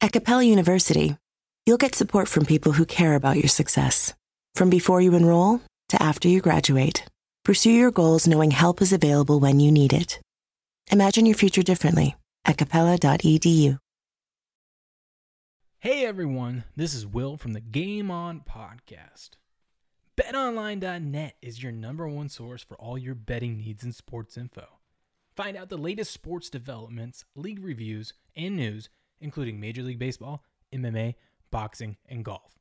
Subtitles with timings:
[0.00, 1.16] At Capella University,
[1.66, 4.14] you'll get support from people who care about your success.
[4.54, 7.04] From before you enroll to after you graduate,
[7.44, 10.20] pursue your goals knowing help is available when you need it.
[10.92, 13.78] Imagine your future differently at capella.edu.
[15.80, 19.30] Hey everyone, this is Will from the Game On podcast.
[20.16, 24.66] BetOnline.net is your number one source for all your betting needs and sports info.
[25.36, 28.88] Find out the latest sports developments, league reviews, and news,
[29.20, 31.14] including Major League Baseball, MMA,
[31.50, 32.58] boxing, and golf.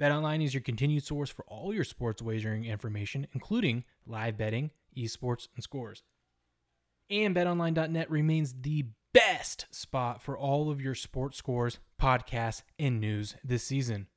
[0.00, 5.48] BetOnline is your continued source for all your sports wagering information, including live betting, esports,
[5.54, 6.02] and scores.
[7.08, 13.36] And betonline.net remains the best spot for all of your sports scores, podcasts, and news
[13.42, 14.08] this season.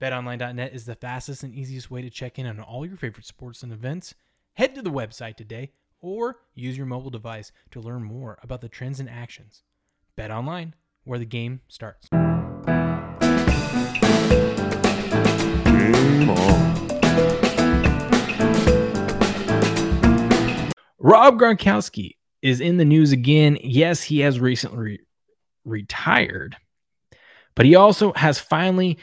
[0.00, 3.62] BetOnline.net is the fastest and easiest way to check in on all your favorite sports
[3.62, 4.14] and events.
[4.54, 8.68] Head to the website today or use your mobile device to learn more about the
[8.68, 9.62] trends and actions.
[10.16, 12.08] Bet online, where the game starts.
[12.08, 12.20] Game
[16.30, 16.74] on.
[20.98, 23.58] Rob Gronkowski is in the news again.
[23.62, 25.00] Yes, he has recently re-
[25.64, 26.56] retired,
[27.54, 28.98] but he also has finally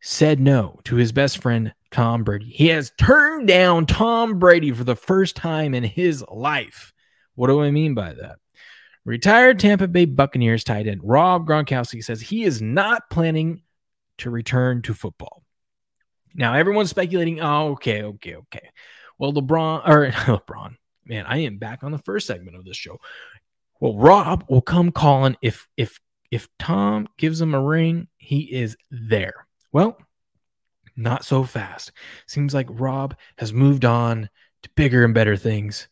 [0.00, 2.50] said no to his best friend Tom Brady.
[2.50, 6.92] He has turned down Tom Brady for the first time in his life.
[7.36, 8.36] What do I mean by that?
[9.04, 13.62] Retired Tampa Bay Buccaneers tight end Rob Gronkowski says he is not planning
[14.18, 15.42] to return to football.
[16.34, 18.70] Now, everyone's speculating, oh, okay, okay, okay.
[19.18, 22.98] Well, LeBron, or LeBron, man, I am back on the first segment of this show.
[23.80, 26.00] Well, Rob will come calling if if
[26.30, 29.46] if Tom gives him a ring, he is there.
[29.72, 29.98] Well,
[30.96, 31.92] not so fast.
[32.26, 34.28] Seems like Rob has moved on
[34.62, 35.88] to bigger and better things.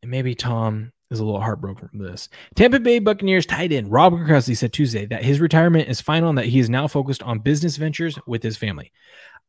[0.00, 2.28] And maybe Tom is a little heartbroken from this.
[2.54, 6.38] Tampa Bay Buccaneers tight end Rob Gronkowski said Tuesday that his retirement is final and
[6.38, 8.92] that he is now focused on business ventures with his family.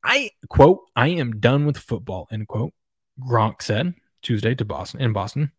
[0.03, 2.73] I quote, I am done with football, end quote.
[3.19, 5.51] Gronk said Tuesday to Boston in Boston.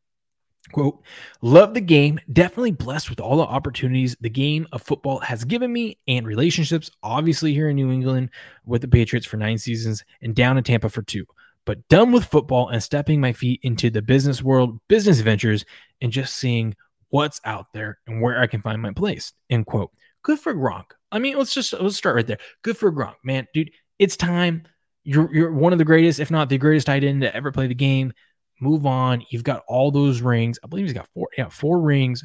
[0.73, 1.03] Quote,
[1.43, 2.19] love the game.
[2.33, 6.91] Definitely blessed with all the opportunities the game of football has given me and relationships,
[7.03, 8.31] obviously, here in New England
[8.65, 11.25] with the Patriots for nine seasons and down in Tampa for two.
[11.67, 15.65] But done with football and stepping my feet into the business world, business ventures,
[16.01, 16.75] and just seeing
[17.11, 19.33] what's out there and where I can find my place.
[19.51, 19.91] End quote.
[20.23, 20.87] Good for Gronk.
[21.13, 22.39] I mean, let's just let's start right there.
[22.63, 23.47] Good for Gronk, man.
[23.53, 24.63] Dude, it's time.
[25.05, 27.67] You're you're one of the greatest, if not the greatest tight end to ever play
[27.67, 28.13] the game
[28.61, 29.23] move on.
[29.31, 30.59] You've got all those rings.
[30.63, 32.25] I believe he's got four, yeah, four rings.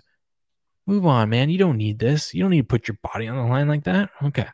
[0.86, 1.50] Move on, man.
[1.50, 2.34] You don't need this.
[2.34, 4.10] You don't need to put your body on the line like that.
[4.24, 4.48] Okay.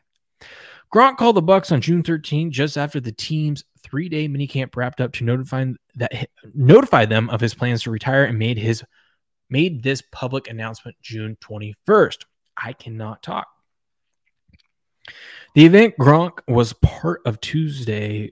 [0.92, 5.12] Gronk called the Bucs on June 13, just after the team's three-day minicamp wrapped up
[5.12, 5.66] to notify
[5.96, 8.82] that notify them of his plans to retire and made his
[9.50, 12.24] made this public announcement June 21st.
[12.56, 13.46] I cannot talk.
[15.54, 18.30] The event Gronk was part of Tuesday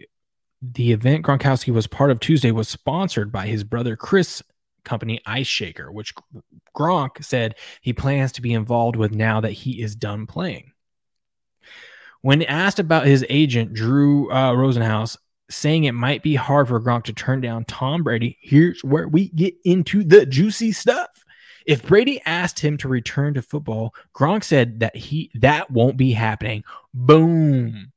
[0.63, 4.43] the event Gronkowski was part of Tuesday was sponsored by his brother Chris
[4.85, 6.15] company Ice Shaker, which
[6.77, 10.73] Gronk said he plans to be involved with now that he is done playing.
[12.27, 15.17] When asked about his agent, Drew uh, Rosenhaus,
[15.49, 19.29] saying it might be hard for Gronk to turn down Tom Brady, here's where we
[19.29, 21.25] get into the juicy stuff.
[21.67, 26.11] If Brady asked him to return to football, Gronk said that he that won't be
[26.11, 26.65] happening.
[26.93, 27.93] Boom.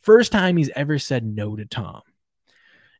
[0.00, 2.02] First time he's ever said no to Tom.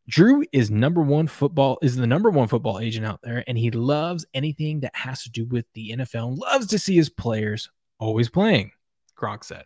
[0.09, 3.72] Drew is number one football is the number one football agent out there, and he
[3.72, 7.71] loves anything that has to do with the NFL and loves to see his players
[7.98, 8.71] always playing.
[9.19, 9.65] Gronk said.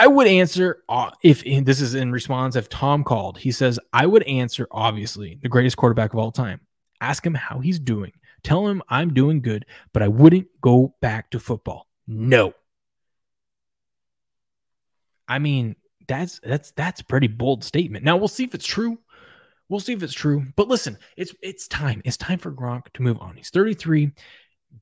[0.00, 3.36] I would answer uh, if this is in response if Tom called.
[3.36, 6.62] He says, I would answer, obviously, the greatest quarterback of all time.
[7.02, 8.12] Ask him how he's doing.
[8.42, 11.86] Tell him I'm doing good, but I wouldn't go back to football.
[12.06, 12.54] No.
[15.28, 15.76] I mean,
[16.08, 18.02] that's that's that's a pretty bold statement.
[18.02, 18.98] Now we'll see if it's true.
[19.68, 20.46] We'll see if it's true.
[20.56, 22.00] But listen, it's it's time.
[22.06, 23.36] It's time for Gronk to move on.
[23.36, 24.12] He's 33.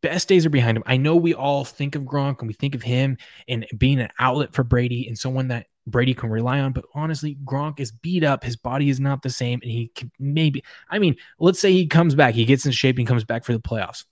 [0.01, 0.85] Best days are behind him.
[0.87, 3.17] I know we all think of Gronk and we think of him
[3.49, 6.73] and being an outlet for Brady and someone that Brady can rely on.
[6.73, 8.45] But honestly, Gronk is beat up.
[8.45, 9.59] His body is not the same.
[9.63, 12.99] And he can maybe, I mean, let's say he comes back, he gets in shape
[12.99, 14.05] and comes back for the playoffs.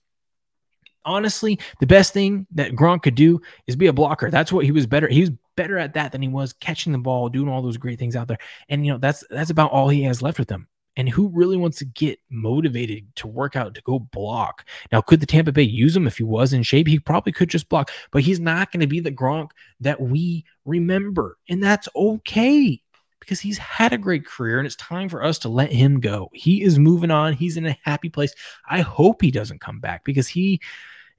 [1.05, 4.29] honestly, the best thing that Gronk could do is be a blocker.
[4.29, 5.07] That's what he was better.
[5.07, 7.97] He was better at that than he was catching the ball, doing all those great
[7.97, 8.37] things out there.
[8.69, 10.67] And you know, that's that's about all he has left with him.
[10.97, 14.67] And who really wants to get motivated to work out to go block?
[14.91, 16.87] Now, could the Tampa Bay use him if he was in shape?
[16.87, 20.43] He probably could just block, but he's not going to be the Gronk that we
[20.65, 21.37] remember.
[21.47, 22.81] And that's okay
[23.19, 26.29] because he's had a great career and it's time for us to let him go.
[26.33, 27.33] He is moving on.
[27.33, 28.33] He's in a happy place.
[28.67, 30.61] I hope he doesn't come back because he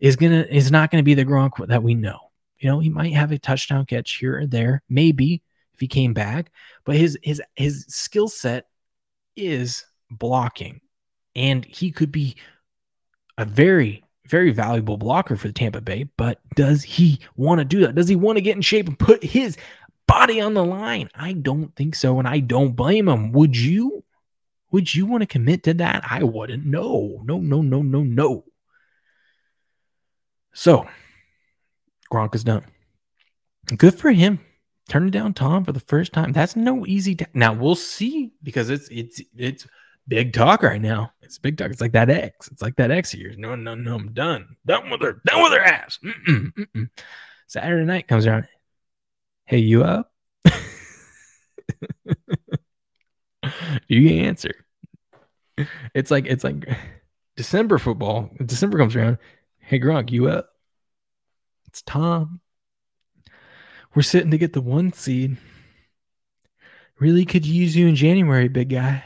[0.00, 2.30] is to is not going to be the Gronk that we know.
[2.58, 5.42] You know, he might have a touchdown catch here or there, maybe
[5.74, 6.50] if he came back,
[6.84, 8.66] but his his his skill set
[9.38, 10.80] is blocking.
[11.36, 12.36] And he could be
[13.36, 16.08] a very, very valuable blocker for the Tampa Bay.
[16.16, 17.94] But does he want to do that?
[17.94, 19.56] Does he want to get in shape and put his
[20.06, 21.08] body on the line?
[21.14, 22.18] I don't think so.
[22.18, 23.32] And I don't blame him.
[23.32, 24.04] Would you?
[24.70, 26.04] Would you want to commit to that?
[26.08, 26.66] I wouldn't.
[26.66, 28.44] No, no, no, no, no, no.
[30.52, 30.86] So,
[32.12, 32.64] Gronk is done.
[33.76, 34.40] Good for him
[34.88, 36.32] turning down Tom for the first time.
[36.32, 37.16] That's no easy.
[37.34, 39.66] Now we'll see because it's it's it's
[40.08, 41.12] big talk right now.
[41.22, 41.70] It's big talk.
[41.70, 42.48] It's like that X.
[42.48, 43.36] It's like that X years.
[43.38, 43.94] No, no, no.
[43.94, 44.56] I'm done.
[44.66, 45.20] Done with her.
[45.24, 45.98] Done with her ass.
[46.02, 46.88] Mm-mm, mm-mm.
[47.46, 48.48] Saturday night comes around.
[49.44, 50.12] Hey, you up?
[53.88, 54.54] you answer.
[55.94, 56.68] It's like it's like
[57.36, 58.30] December football.
[58.44, 59.18] December comes around.
[59.58, 60.48] Hey, Gronk, you up?
[61.66, 62.40] It's Tom.
[63.98, 65.38] We're sitting to get the one seed.
[67.00, 69.02] Really could use you in January, big guy.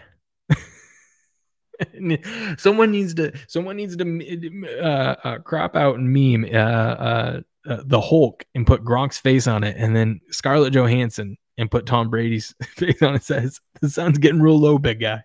[2.59, 7.83] someone needs to someone needs to uh, uh, crop out and meme uh, uh, uh,
[7.87, 12.11] the Hulk and put Gronk's face on it, and then Scarlett Johansson and put Tom
[12.11, 13.25] Brady's face on it.
[13.25, 15.23] Says the sun's getting real low, big guy.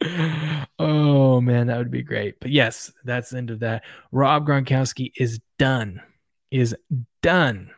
[0.80, 2.40] oh man, that would be great.
[2.40, 3.84] But yes, that's the end of that.
[4.10, 6.02] Rob Gronkowski is done.
[6.50, 6.74] Is
[7.22, 7.70] done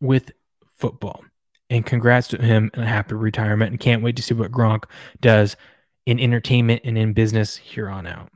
[0.00, 0.32] with
[0.76, 1.24] football.
[1.68, 3.70] And congrats to him and a happy retirement.
[3.70, 4.84] And can't wait to see what Gronk
[5.20, 5.56] does
[6.04, 8.30] in entertainment and in business here on out.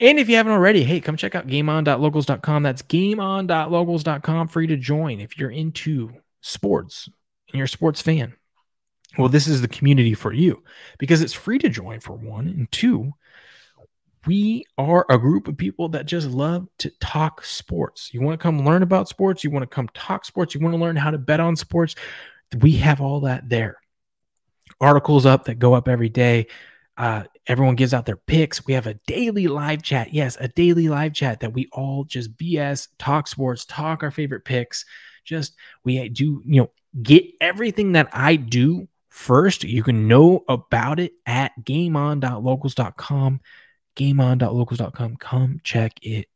[0.00, 2.62] And if you haven't already, hey, come check out gameon.locals.com.
[2.64, 6.10] That's gameon.locals.com, free to join if you're into
[6.40, 7.08] sports
[7.48, 8.34] and you're a sports fan.
[9.16, 10.64] Well, this is the community for you
[10.98, 12.48] because it's free to join for one.
[12.48, 13.12] And two,
[14.26, 18.12] we are a group of people that just love to talk sports.
[18.14, 20.74] You want to come learn about sports, you want to come talk sports, you want
[20.74, 21.94] to learn how to bet on sports.
[22.60, 23.78] We have all that there.
[24.80, 26.46] Articles up that go up every day.
[26.96, 28.66] Uh, everyone gives out their picks.
[28.66, 30.12] We have a daily live chat.
[30.12, 34.44] Yes, a daily live chat that we all just BS, talk sports, talk our favorite
[34.44, 34.84] picks.
[35.24, 35.54] Just
[35.84, 36.70] we do, you know,
[37.02, 39.64] get everything that I do first.
[39.64, 43.40] You can know about it at gameon.locals.com
[43.96, 45.16] gameon.locals.com.
[45.16, 46.26] Come check it